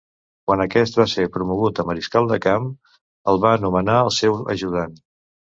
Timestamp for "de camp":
2.33-2.67